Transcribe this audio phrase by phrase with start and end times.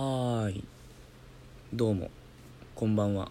[0.00, 0.64] はーい。
[1.74, 2.08] どうも
[2.74, 3.30] こんばんは。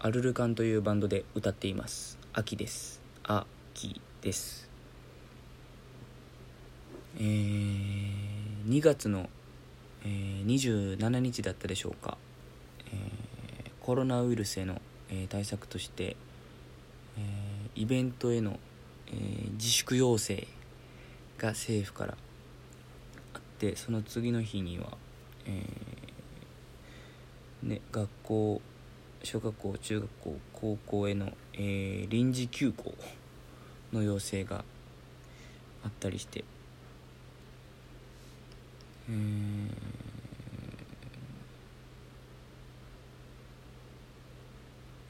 [0.00, 2.18] アルルカンというバンドで歌っています。
[2.32, 3.00] 秋です。
[3.22, 4.68] あきです。
[7.18, 9.30] えー、2月の、
[10.02, 12.18] えー、27日だったでしょうか、
[12.90, 16.16] えー、コロナウイルスへの、えー、対策として、
[17.16, 18.58] えー、イベントへの、
[19.06, 20.48] えー、自粛要請
[21.38, 22.16] が政府から
[23.34, 24.98] あってその次の日には、
[25.48, 28.60] えーね、学校
[29.24, 32.94] 小学校中学校高校への、えー、臨時休校
[33.92, 34.64] の要請が
[35.84, 36.44] あったりして。
[39.10, 40.08] えー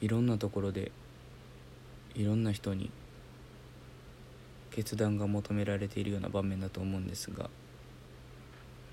[0.01, 0.93] いろんなところで
[2.15, 2.91] いろんな人に
[4.71, 7.51] 決断が求められているような場面だと思うんですが、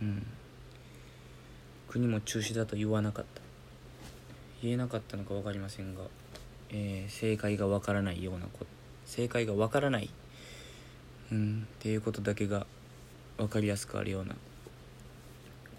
[0.02, 0.26] うん、
[1.96, 3.42] 国も中止だと言わなかった。
[4.62, 6.02] 言えなかったのか分かりませんが、
[6.70, 8.66] えー、正解が分からないようなこと。
[9.06, 10.10] 正解が分からない、
[11.32, 12.68] うん、っていうことだけが
[13.38, 14.36] 分かりやすくあるような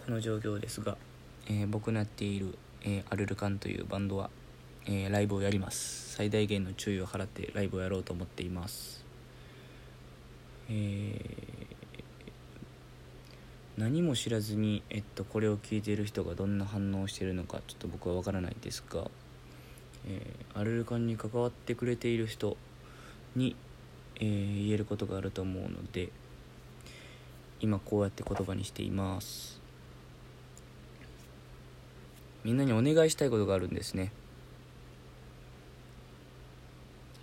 [0.07, 0.97] この状況ですが、
[1.49, 4.31] えー、僕のやっている、えー、アルルカンというバンドは、
[4.87, 6.15] えー、ライブをやります。
[6.15, 9.05] 最大限の注意を払ってライブをやろうと思っています。
[10.71, 11.56] えー、
[13.77, 19.11] 何も知らずに、えっと、これを聞いている人がどんな反応をしているのかちょっと僕は分からないですが、
[20.09, 22.57] えー、アルルカンに関わってくれている人
[23.35, 23.55] に、
[24.17, 26.11] えー、言えることがあると思うので
[27.61, 29.61] 今こうやって言葉にしています。
[32.45, 34.13] みんなにお願いしたいことがあるんですね。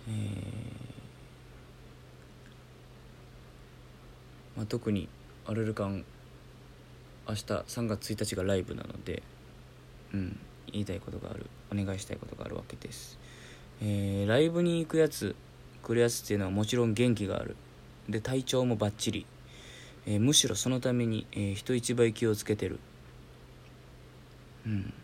[0.08, 0.64] えー
[4.56, 5.08] まあ、特に
[5.46, 6.04] アルルカン
[7.28, 9.22] 明日3月1日がライブなので、
[10.12, 10.38] うん、
[10.70, 11.46] 言いたいことがある。
[11.72, 13.18] お願いしたいことがあるわけです、
[13.82, 15.34] えー、ライブに行くやつ
[15.82, 17.56] 来るやつっていうのはもちろん元気がある。
[18.08, 19.26] で体調もバッチリ、
[20.06, 22.78] えー、むしろそのために、えー、人一倍気をつけてる。
[24.66, 24.94] うん。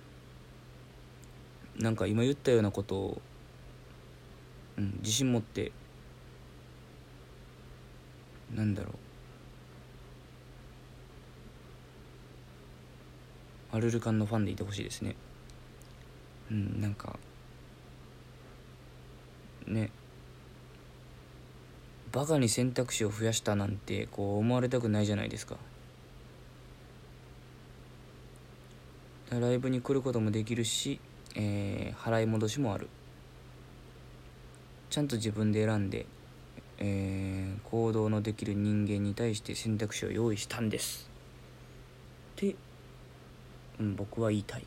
[1.79, 3.23] なんか今言ったようなことを、
[4.79, 5.73] うん、自信持って
[8.55, 9.10] なんだろう。
[13.73, 15.17] アルルカンのファンでいてほしいですね。
[16.51, 17.19] うんなんか
[19.67, 19.91] ね。
[22.13, 25.57] バカに選択肢を増やしたなんてこう思われたくないじゃないですか。
[29.31, 30.99] ライブに来ることもできるし、
[31.37, 32.89] えー、払い戻しもある。
[34.91, 36.07] ちゃんと自分で選んで、
[36.79, 41.09] えー、行動のできる人間に対して選択肢を用意したんです。
[42.33, 42.57] って
[43.81, 44.65] うん、僕は言いたい。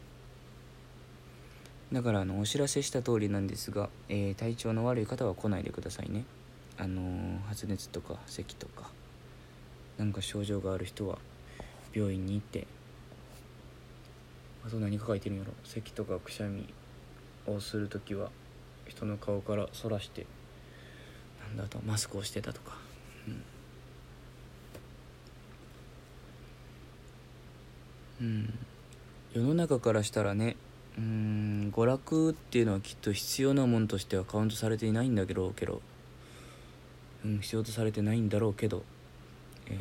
[1.91, 6.25] だからあのお知らせした通りなんですが、えー、体調の悪い方は来ないでくださいね。
[6.79, 8.89] あのー、発熱とか咳とか
[9.99, 11.19] なんか症状がある人は
[11.93, 12.65] 病院に行って
[14.65, 15.53] あと何か書いてるんやろ。
[15.63, 16.73] 咳とかくしゃみ
[17.45, 18.31] をする時は
[18.87, 20.25] 人の顔からそらして
[21.47, 22.75] なんだとマスクをしてたとか。
[28.19, 28.59] うん、うん。
[29.33, 30.55] 世の中からしたらね
[30.95, 35.81] うーん娯楽っていうのはきっと必要なものとしてはカウントされていないんだけどけど、
[37.25, 38.83] うん、必要とされてないんだろうけど
[39.67, 39.75] え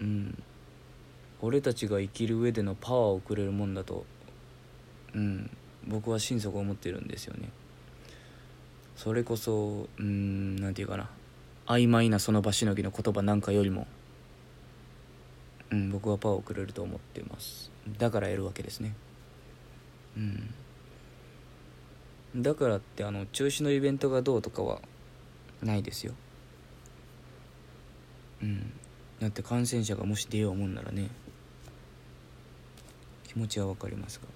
[0.00, 0.42] ー、うん
[1.40, 4.04] 俺たちが生きる上でのパワーをくれるもんだと
[5.14, 5.50] うん
[5.88, 7.48] 僕は心底思ってるんですよね。
[8.94, 11.08] それこそうん何て言うかな
[11.66, 13.86] 曖昧なその場しのぎの言葉なんかよりも
[15.70, 17.70] うん、僕はパワーをくれると思ってます。
[17.98, 18.94] だからやるわけですね。
[20.16, 20.54] うん。
[22.42, 24.80] だからってあの中止のイベントがどうとかは
[25.62, 26.14] ないですよ。
[28.42, 28.72] うん。
[29.20, 31.08] だって感染者がもし出ようもんならね
[33.26, 34.26] 気持ちは分かりますが。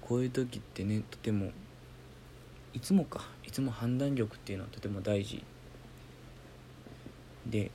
[0.00, 1.50] こういう時ってねとても
[2.74, 3.20] いつもか。
[3.46, 5.42] いつも判断力っていうのはとても大事。
[7.46, 7.70] で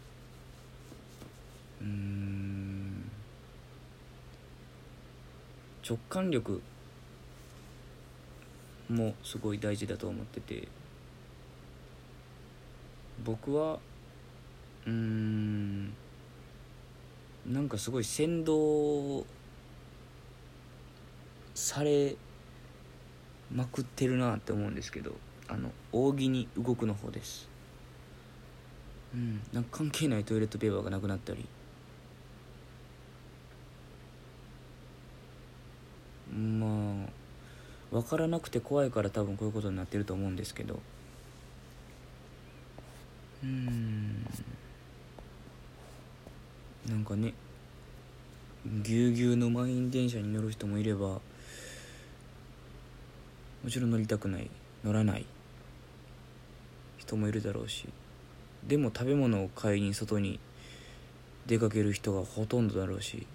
[1.81, 3.11] うん
[5.87, 6.61] 直感力
[8.89, 10.67] もすごい大事だと思ってて。
[13.23, 13.79] 僕は
[14.85, 15.93] うん
[17.45, 19.25] なんかすごい先導
[21.55, 22.15] され
[23.53, 25.13] まくってるなって思うんですけど
[25.47, 27.47] あの扇に動くの方です。
[29.13, 31.45] うんなんか関係ないトイレットペーパーがなくなったり。
[36.33, 37.09] まあ
[37.89, 40.79] 分からなくて怖いから多分こういうことになってると思うんですけど。
[43.43, 44.25] うん。
[46.87, 47.33] なんかね
[48.65, 51.21] ぎゅうぎゅうの満員電車に乗る人もいれば
[53.67, 54.49] もちろん乗りたくない。
[54.81, 55.25] 乗らない。
[56.99, 57.89] 人もいるだろうし。
[58.65, 60.39] でも食べ物を買いに外に
[61.47, 63.27] 出かける人がほとんどだろうし。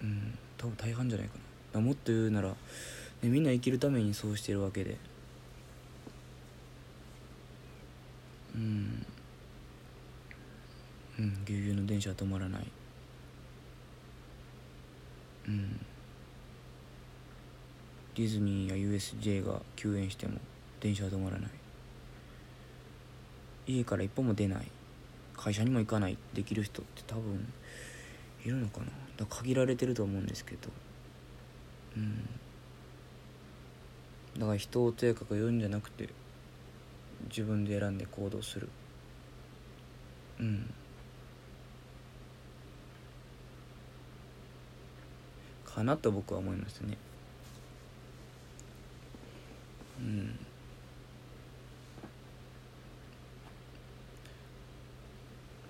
[0.00, 1.34] うん多分大半じゃないか
[1.74, 1.80] な。
[1.80, 2.54] もっと言うなら、ね、
[3.24, 4.96] みんな生きるためにそうしてるわけで。
[8.54, 9.04] うん。
[11.18, 12.66] うんぎゅうぎゅうの電車は止まらない。
[15.48, 15.85] うん。
[18.16, 20.38] ディズニーや USJ が休園しても
[20.80, 21.50] 電車は止まらない。
[23.66, 24.66] 家から一歩も出ない。
[25.36, 26.16] 会社にも行かない。
[26.32, 27.46] できる人って多分
[28.42, 28.86] いるのかな。
[29.18, 30.70] だ限られてると思うんですけど。
[31.98, 32.26] うん。
[34.40, 36.08] だから人をとやかく言うんじゃなくて
[37.28, 38.70] 自分で選んで行動する。
[40.40, 40.72] うん。
[45.66, 46.96] かなと僕は思いましたね。
[49.98, 50.38] うん。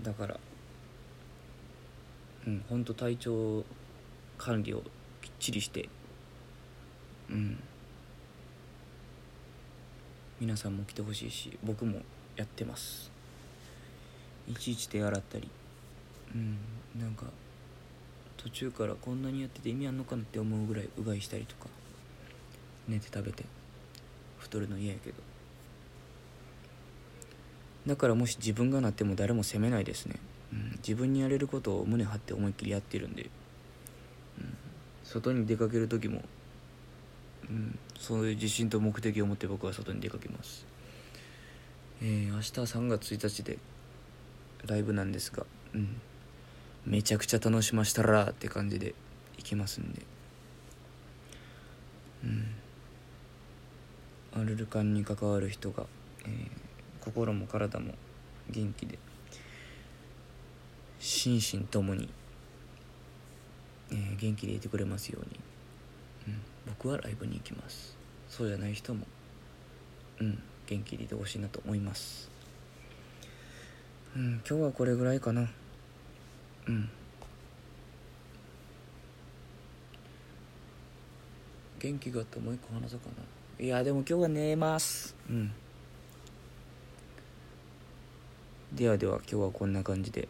[0.02, 0.38] だから
[2.46, 3.64] うん本当体調
[4.38, 4.82] 管理を
[5.20, 5.88] きっちりして
[7.30, 7.58] うん。
[10.38, 12.02] 皆さんも来てほしいし僕も
[12.36, 13.10] やってます。
[14.48, 15.48] いちいち手洗ったり
[16.34, 16.58] うん。
[17.00, 17.24] なんか
[18.36, 21.68] 途中からこんなにやってて意味あんのかなって思うぐらいうがいしたりとか
[22.86, 23.44] 寝て食べて。
[24.56, 25.16] 太るの嫌やけど。
[27.86, 30.16] だからもし自分がなっても誰も責めないですね、
[30.52, 33.30] うん、自分にやれることを胸張って思いっきりやってるんで、
[34.40, 34.56] うん、
[35.04, 36.22] 外に出かける時も、
[37.48, 40.66] うん、そういう自信と目的を持って僕は外に出かけます。
[42.02, 43.58] えー、明日3月1日で
[44.66, 46.00] ライブなんですが、うん、
[46.84, 48.94] めちゃくちゃ楽しましたらって感じで
[49.38, 50.02] いきますんで。
[52.24, 52.55] うん。
[54.36, 55.86] アルルカンに関わる人が、
[56.26, 57.94] えー、心も体も
[58.50, 58.98] 元気で
[60.98, 62.10] 心身ともに、
[63.90, 65.40] えー、元気でいてくれますように、
[66.28, 67.96] うん、僕はライブに行きます。
[68.28, 69.06] そうじゃない人も
[70.20, 72.28] うん元気でいてほしいなと思います。
[74.14, 75.48] うん今日はこれぐらいかな。
[76.68, 76.90] うん。
[81.78, 83.45] 元気があってもう一個話そうかな。
[83.58, 85.16] いやでも今日は寝ます。
[85.30, 85.50] うん。
[88.74, 90.28] ではでは今日はこんな感じで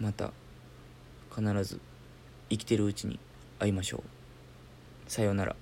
[0.00, 0.32] また
[1.34, 1.78] 必ず
[2.48, 3.20] 生きてるうちに
[3.58, 5.10] 会いましょう。
[5.10, 5.54] さようなら